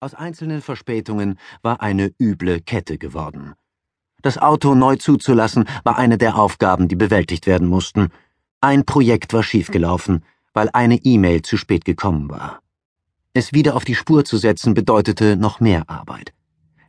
Aus 0.00 0.14
einzelnen 0.14 0.62
Verspätungen 0.62 1.40
war 1.62 1.80
eine 1.80 2.12
üble 2.20 2.60
Kette 2.60 2.98
geworden. 2.98 3.54
Das 4.22 4.38
Auto 4.38 4.76
neu 4.76 4.94
zuzulassen 4.94 5.64
war 5.82 5.98
eine 5.98 6.18
der 6.18 6.36
Aufgaben, 6.36 6.86
die 6.86 6.94
bewältigt 6.94 7.48
werden 7.48 7.66
mussten. 7.66 8.10
Ein 8.60 8.84
Projekt 8.84 9.32
war 9.32 9.42
schiefgelaufen, 9.42 10.24
weil 10.52 10.70
eine 10.72 10.96
E-Mail 10.96 11.42
zu 11.42 11.56
spät 11.56 11.84
gekommen 11.84 12.30
war. 12.30 12.60
Es 13.34 13.52
wieder 13.52 13.74
auf 13.74 13.84
die 13.84 13.96
Spur 13.96 14.24
zu 14.24 14.36
setzen 14.36 14.72
bedeutete 14.72 15.36
noch 15.36 15.58
mehr 15.58 15.90
Arbeit. 15.90 16.32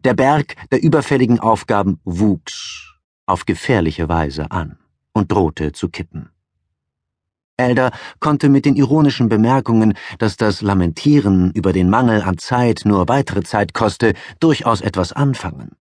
Der 0.03 0.13
Berg 0.13 0.55
der 0.71 0.83
überfälligen 0.83 1.39
Aufgaben 1.39 1.99
wuchs 2.03 2.93
auf 3.25 3.45
gefährliche 3.45 4.07
Weise 4.07 4.51
an 4.51 4.77
und 5.13 5.31
drohte 5.31 5.71
zu 5.71 5.89
kippen. 5.89 6.29
Elder 7.59 7.91
konnte 8.19 8.49
mit 8.49 8.65
den 8.65 8.75
ironischen 8.75 9.29
Bemerkungen, 9.29 9.93
dass 10.17 10.37
das 10.37 10.61
Lamentieren 10.61 11.51
über 11.51 11.73
den 11.73 11.89
Mangel 11.89 12.21
an 12.21 12.37
Zeit 12.37 12.81
nur 12.85 13.07
weitere 13.07 13.43
Zeit 13.43 13.73
koste, 13.73 14.13
durchaus 14.39 14.81
etwas 14.81 15.13
anfangen. 15.13 15.75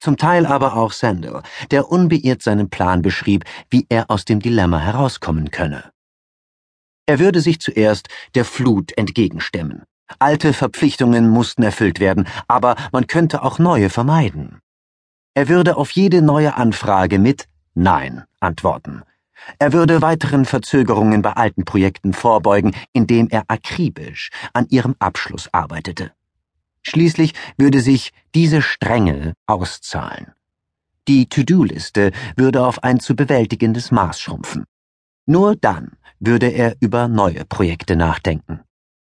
Zum 0.00 0.16
Teil 0.16 0.46
aber 0.46 0.76
auch 0.76 0.92
Sandel, 0.92 1.42
der 1.72 1.90
unbeirrt 1.90 2.42
seinen 2.42 2.70
Plan 2.70 3.02
beschrieb, 3.02 3.44
wie 3.70 3.86
er 3.88 4.10
aus 4.10 4.24
dem 4.24 4.38
Dilemma 4.38 4.78
herauskommen 4.78 5.50
könne. 5.50 5.90
Er 7.06 7.18
würde 7.18 7.40
sich 7.40 7.58
zuerst 7.58 8.08
der 8.34 8.44
Flut 8.44 8.96
entgegenstemmen. 8.96 9.84
Alte 10.18 10.52
Verpflichtungen 10.52 11.28
mussten 11.28 11.62
erfüllt 11.62 12.00
werden, 12.00 12.28
aber 12.46 12.76
man 12.92 13.06
könnte 13.06 13.42
auch 13.42 13.58
neue 13.58 13.90
vermeiden. 13.90 14.60
Er 15.34 15.48
würde 15.48 15.76
auf 15.76 15.90
jede 15.90 16.22
neue 16.22 16.56
Anfrage 16.56 17.18
mit 17.18 17.46
Nein 17.74 18.24
antworten. 18.40 19.02
Er 19.58 19.72
würde 19.72 20.02
weiteren 20.02 20.44
Verzögerungen 20.44 21.22
bei 21.22 21.32
alten 21.32 21.64
Projekten 21.64 22.12
vorbeugen, 22.12 22.74
indem 22.92 23.28
er 23.28 23.44
akribisch 23.48 24.30
an 24.52 24.66
ihrem 24.68 24.94
Abschluss 24.98 25.48
arbeitete. 25.52 26.12
Schließlich 26.82 27.34
würde 27.56 27.80
sich 27.80 28.12
diese 28.34 28.62
Strenge 28.62 29.34
auszahlen. 29.46 30.32
Die 31.06 31.28
To-Do-Liste 31.28 32.12
würde 32.36 32.66
auf 32.66 32.82
ein 32.82 33.00
zu 33.00 33.16
bewältigendes 33.16 33.90
Maß 33.90 34.20
schrumpfen. 34.20 34.64
Nur 35.26 35.56
dann 35.56 35.92
würde 36.20 36.48
er 36.48 36.76
über 36.80 37.08
neue 37.08 37.44
Projekte 37.44 37.96
nachdenken. 37.96 38.60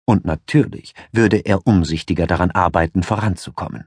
Und 0.05 0.25
natürlich 0.25 0.94
würde 1.12 1.38
er 1.38 1.66
umsichtiger 1.66 2.27
daran 2.27 2.50
arbeiten, 2.50 3.03
voranzukommen. 3.03 3.86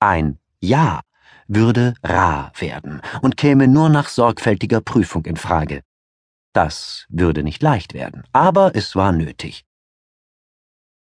Ein 0.00 0.38
Ja 0.60 1.00
würde 1.48 1.94
rar 2.02 2.52
werden 2.58 3.00
und 3.22 3.36
käme 3.36 3.66
nur 3.66 3.88
nach 3.88 4.08
sorgfältiger 4.08 4.80
Prüfung 4.80 5.24
in 5.24 5.36
Frage. 5.36 5.82
Das 6.52 7.06
würde 7.08 7.42
nicht 7.42 7.62
leicht 7.62 7.94
werden, 7.94 8.24
aber 8.32 8.74
es 8.74 8.94
war 8.94 9.12
nötig. 9.12 9.64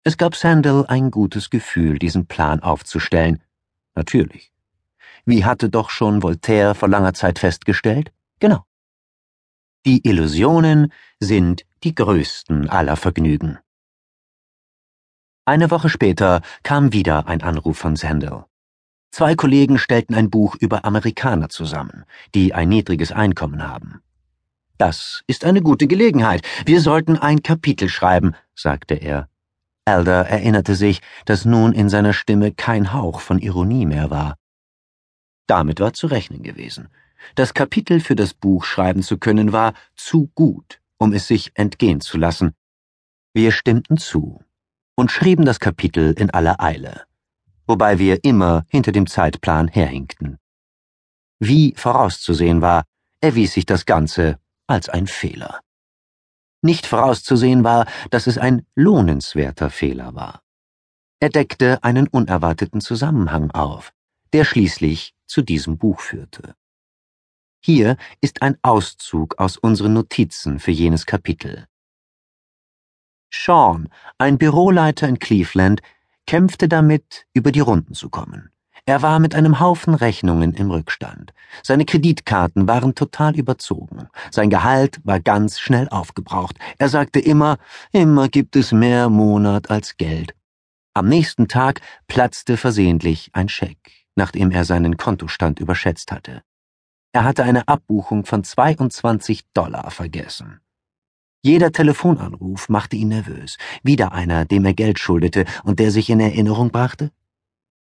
Es 0.05 0.17
gab 0.17 0.37
Sandel 0.37 0.87
ein 0.87 1.11
gutes 1.11 1.51
Gefühl, 1.51 1.99
diesen 1.99 2.27
Plan 2.27 2.61
aufzustellen. 2.61 3.43
Natürlich. 3.97 4.53
Wie 5.25 5.45
hatte 5.45 5.69
doch 5.69 5.91
schon 5.91 6.23
Voltaire 6.23 6.77
vor 6.77 6.89
langer 6.89 7.13
Zeit 7.13 7.41
festgestellt? 7.41 8.13
Genau. 8.39 8.65
Die 9.85 10.07
Illusionen 10.07 10.93
sind 11.19 11.63
die 11.83 11.95
größten 11.95 12.69
aller 12.69 12.97
Vergnügen. 12.97 13.59
Eine 15.45 15.71
Woche 15.71 15.89
später 15.89 16.43
kam 16.63 16.93
wieder 16.93 17.29
ein 17.29 17.43
Anruf 17.43 17.79
von 17.79 17.97
Sandel. 17.97 18.45
Zwei 19.11 19.35
Kollegen 19.35 19.79
stellten 19.79 20.15
ein 20.15 20.31
Buch 20.31 20.57
über 20.57 20.85
Amerikaner 20.85 21.49
zusammen, 21.49 22.05
die 22.35 22.53
ein 22.55 22.69
niedriges 22.69 23.13
Einkommen 23.13 23.67
haben. 23.67 24.01
Das 24.79 25.23
ist 25.27 25.45
eine 25.45 25.63
gute 25.63 25.87
Gelegenheit. 25.87 26.43
Wir 26.67 26.81
sollten 26.81 27.17
ein 27.17 27.43
Kapitel 27.43 27.89
schreiben, 27.89 28.35
sagte 28.55 28.95
er. 28.95 29.29
Elder 29.87 30.27
erinnerte 30.27 30.75
sich, 30.75 31.01
dass 31.25 31.45
nun 31.45 31.73
in 31.73 31.89
seiner 31.89 32.13
Stimme 32.13 32.53
kein 32.53 32.93
Hauch 32.93 33.21
von 33.21 33.39
Ironie 33.39 33.87
mehr 33.87 34.11
war. 34.11 34.37
Damit 35.47 35.81
war 35.81 35.93
zu 35.93 36.09
rechnen 36.09 36.43
gewesen. 36.43 36.89
Das 37.37 37.55
Kapitel 37.55 38.01
für 38.01 38.17
das 38.17 38.35
Buch 38.35 38.65
schreiben 38.65 39.03
zu 39.03 39.17
können 39.17 39.53
war 39.53 39.73
zu 39.95 40.31
gut, 40.35 40.81
um 40.99 41.13
es 41.13 41.27
sich 41.27 41.53
entgehen 41.55 42.01
zu 42.01 42.19
lassen. 42.19 42.53
Wir 43.33 43.53
stimmten 43.53 43.97
zu 43.97 44.43
und 44.97 45.11
schrieben 45.11 45.45
das 45.45 45.61
Kapitel 45.61 46.13
in 46.19 46.31
aller 46.31 46.61
Eile 46.61 47.07
wobei 47.67 47.99
wir 47.99 48.25
immer 48.25 48.65
hinter 48.69 48.93
dem 48.93 49.07
Zeitplan 49.07 49.69
herhinkten. 49.69 50.39
Wie 51.39 51.75
vorauszusehen 51.77 52.63
war, 52.63 52.85
erwies 53.21 53.55
sich 53.55 53.67
das 53.67 53.87
Ganze 53.87 54.39
als 54.67 54.89
ein 54.89 55.07
Fehler. 55.07 55.61
Nicht 56.63 56.87
vorauszusehen 56.87 57.65
war, 57.65 57.87
dass 58.11 58.27
es 58.27 58.39
ein 58.39 58.67
lohnenswerter 58.75 59.71
Fehler 59.71 60.15
war. 60.15 60.43
Er 61.21 61.29
deckte 61.29 61.83
einen 61.83 62.09
unerwarteten 62.09 62.81
Zusammenhang 62.81 63.51
auf, 63.51 63.93
der 64.33 64.45
schließlich 64.45 65.15
zu 65.27 65.43
diesem 65.43 65.79
Buch 65.79 66.01
führte. 66.01 66.55
Hier 67.63 67.97
ist 68.21 68.43
ein 68.43 68.59
Auszug 68.63 69.39
aus 69.39 69.57
unseren 69.57 69.93
Notizen 69.93 70.61
für 70.61 70.71
jenes 70.71 71.07
Kapitel. 71.07 71.67
Sean, 73.33 73.89
ein 74.19 74.39
Büroleiter 74.39 75.09
in 75.09 75.19
Cleveland, 75.19 75.83
kämpfte 76.27 76.69
damit, 76.69 77.27
über 77.33 77.53
die 77.53 77.61
Runden 77.61 77.95
zu 77.95 78.11
kommen. 78.11 78.51
Er 78.89 79.03
war 79.03 79.19
mit 79.19 79.35
einem 79.35 79.59
Haufen 79.59 79.95
Rechnungen 79.95 80.53
im 80.53 80.71
Rückstand. 80.71 81.33
Seine 81.65 81.85
Kreditkarten 81.85 82.69
waren 82.69 82.95
total 82.95 83.37
überzogen. 83.37 84.09
Sein 84.31 84.49
Gehalt 84.49 85.01
war 85.03 85.19
ganz 85.19 85.59
schnell 85.59 85.89
aufgebraucht. 85.89 86.57
Er 86.79 86.89
sagte 86.89 87.19
immer, 87.19 87.59
immer 87.91 88.29
gibt 88.29 88.55
es 88.55 88.71
mehr 88.71 89.09
Monat 89.09 89.71
als 89.71 89.97
Geld. 89.97 90.35
Am 90.95 91.09
nächsten 91.09 91.49
Tag 91.49 91.81
platzte 92.07 92.57
versehentlich 92.57 93.31
ein 93.33 93.49
Scheck, 93.49 94.07
nachdem 94.15 94.53
er 94.53 94.65
seinen 94.65 94.97
Kontostand 94.97 95.59
überschätzt 95.59 96.13
hatte. 96.13 96.43
Er 97.13 97.25
hatte 97.25 97.43
eine 97.43 97.67
Abbuchung 97.67 98.25
von 98.25 98.45
22 98.45 99.47
Dollar 99.53 99.91
vergessen. 99.91 100.61
Jeder 101.47 101.71
Telefonanruf 101.71 102.69
machte 102.69 102.97
ihn 102.97 103.07
nervös. 103.07 103.57
Wieder 103.85 104.11
einer, 104.11 104.47
dem 104.47 104.65
er 104.65 104.75
Geld 104.75 104.99
schuldete 104.99 105.45
und 105.63 105.79
der 105.79 105.93
sich 105.93 106.11
in 106.11 106.19
Erinnerung 106.19 106.73
brachte? 106.73 107.13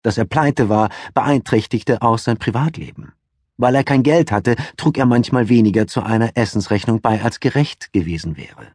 Dass 0.02 0.18
er 0.18 0.26
pleite 0.26 0.68
war, 0.68 0.90
beeinträchtigte 1.14 2.02
auch 2.02 2.18
sein 2.18 2.38
Privatleben. 2.38 3.12
Weil 3.58 3.76
er 3.76 3.84
kein 3.84 4.02
Geld 4.02 4.32
hatte, 4.32 4.56
trug 4.78 4.98
er 4.98 5.06
manchmal 5.06 5.48
weniger 5.48 5.86
zu 5.86 6.02
einer 6.02 6.32
Essensrechnung 6.34 7.02
bei, 7.02 7.22
als 7.22 7.40
gerecht 7.40 7.94
gewesen 7.94 8.36
wäre. 8.36 8.70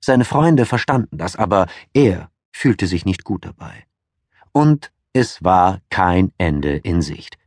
Seine 0.00 0.24
Freunde 0.24 0.66
verstanden 0.66 1.16
das, 1.16 1.36
aber 1.36 1.68
er 1.92 2.28
fühlte 2.50 2.88
sich 2.88 3.04
nicht 3.04 3.22
gut 3.22 3.44
dabei. 3.44 3.84
Und 4.50 4.90
es 5.12 5.44
war 5.44 5.78
kein 5.90 6.32
Ende 6.38 6.74
in 6.78 7.02
Sicht. 7.02 7.38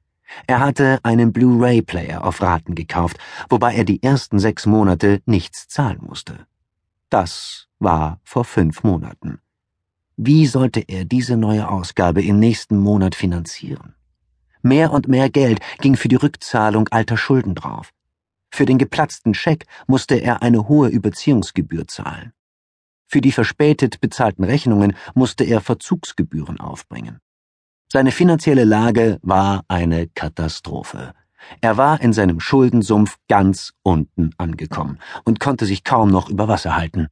Er 0.48 0.62
hatte 0.62 1.00
einen 1.04 1.34
Blu-ray-Player 1.34 2.24
auf 2.24 2.42
Raten 2.42 2.76
gekauft, 2.76 3.18
wobei 3.50 3.76
er 3.76 3.84
die 3.84 4.02
ersten 4.02 4.40
sechs 4.40 4.66
Monate 4.66 5.22
nichts 5.26 5.68
zahlen 5.68 6.00
musste. 6.00 6.48
Das 7.10 7.68
war 7.80 8.20
vor 8.24 8.44
fünf 8.44 8.84
Monaten. 8.84 9.40
Wie 10.18 10.48
sollte 10.48 10.82
er 10.82 11.06
diese 11.06 11.38
neue 11.38 11.70
Ausgabe 11.70 12.22
im 12.24 12.40
nächsten 12.40 12.78
Monat 12.78 13.16
finanzieren? 13.16 13.96
Mehr 14.62 14.92
und 14.92 15.08
mehr 15.08 15.30
Geld 15.30 15.60
ging 15.80 15.96
für 15.96 16.08
die 16.08 16.16
Rückzahlung 16.16 16.88
alter 16.90 17.16
Schulden 17.16 17.56
drauf. 17.56 17.94
Für 18.52 18.66
den 18.66 18.78
geplatzten 18.78 19.34
Scheck 19.34 19.66
musste 19.86 20.16
er 20.16 20.42
eine 20.42 20.68
hohe 20.68 20.90
Überziehungsgebühr 20.90 21.88
zahlen. 21.88 22.34
Für 23.08 23.22
die 23.22 23.32
verspätet 23.32 24.02
bezahlten 24.02 24.44
Rechnungen 24.44 24.96
musste 25.14 25.46
er 25.46 25.62
Verzugsgebühren 25.62 26.60
aufbringen. 26.60 27.20
Seine 27.90 28.12
finanzielle 28.12 28.66
Lage 28.66 29.18
war 29.22 29.64
eine 29.70 30.08
Katastrophe. 30.08 31.14
Er 31.62 31.78
war 31.78 32.02
in 32.02 32.14
seinem 32.14 32.40
Schuldensumpf 32.40 33.18
ganz 33.28 33.74
unten 33.84 34.32
angekommen 34.38 35.00
und 35.24 35.40
konnte 35.40 35.66
sich 35.66 35.84
kaum 35.84 36.10
noch 36.10 36.30
über 36.30 36.48
Wasser 36.48 36.76
halten. 36.76 37.08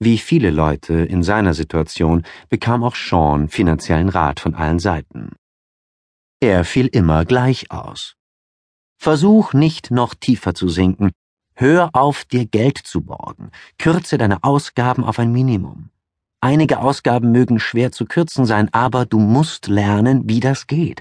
Wie 0.00 0.18
viele 0.18 0.50
Leute 0.50 0.94
in 0.94 1.22
seiner 1.22 1.54
Situation 1.54 2.24
bekam 2.48 2.82
auch 2.82 2.96
Sean 2.96 3.48
finanziellen 3.48 4.08
Rat 4.08 4.40
von 4.40 4.54
allen 4.54 4.80
Seiten. 4.80 5.30
Er 6.40 6.64
fiel 6.64 6.88
immer 6.88 7.24
gleich 7.24 7.70
aus. 7.70 8.16
Versuch 8.98 9.52
nicht 9.52 9.92
noch 9.92 10.14
tiefer 10.14 10.54
zu 10.54 10.68
sinken. 10.68 11.12
Hör 11.54 11.90
auf, 11.92 12.24
dir 12.24 12.46
Geld 12.46 12.78
zu 12.78 13.02
borgen. 13.02 13.52
Kürze 13.78 14.18
deine 14.18 14.42
Ausgaben 14.42 15.04
auf 15.04 15.20
ein 15.20 15.30
Minimum. 15.30 15.90
Einige 16.40 16.80
Ausgaben 16.80 17.30
mögen 17.30 17.60
schwer 17.60 17.92
zu 17.92 18.04
kürzen 18.04 18.44
sein, 18.44 18.68
aber 18.72 19.06
du 19.06 19.20
musst 19.20 19.68
lernen, 19.68 20.28
wie 20.28 20.40
das 20.40 20.66
geht. 20.66 21.00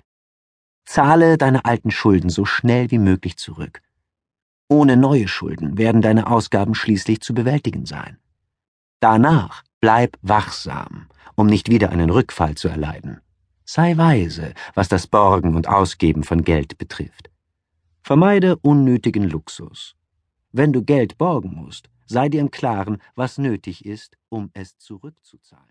Zahle 0.91 1.37
deine 1.37 1.63
alten 1.63 1.89
Schulden 1.89 2.29
so 2.29 2.43
schnell 2.43 2.91
wie 2.91 2.97
möglich 2.97 3.37
zurück. 3.37 3.81
Ohne 4.67 4.97
neue 4.97 5.29
Schulden 5.29 5.77
werden 5.77 6.01
deine 6.01 6.27
Ausgaben 6.27 6.75
schließlich 6.75 7.21
zu 7.21 7.33
bewältigen 7.33 7.85
sein. 7.85 8.17
Danach 8.99 9.63
bleib 9.79 10.17
wachsam, 10.21 11.07
um 11.35 11.47
nicht 11.47 11.69
wieder 11.69 11.91
einen 11.91 12.09
Rückfall 12.09 12.55
zu 12.55 12.67
erleiden. 12.67 13.21
Sei 13.63 13.95
weise, 13.95 14.53
was 14.73 14.89
das 14.89 15.07
Borgen 15.07 15.55
und 15.55 15.69
Ausgeben 15.69 16.25
von 16.25 16.43
Geld 16.43 16.77
betrifft. 16.77 17.31
Vermeide 18.03 18.57
unnötigen 18.57 19.23
Luxus. 19.23 19.95
Wenn 20.51 20.73
du 20.73 20.83
Geld 20.83 21.17
borgen 21.17 21.55
musst, 21.55 21.89
sei 22.05 22.27
dir 22.27 22.41
im 22.41 22.51
Klaren, 22.51 23.01
was 23.15 23.37
nötig 23.37 23.85
ist, 23.85 24.17
um 24.27 24.51
es 24.53 24.77
zurückzuzahlen. 24.77 25.70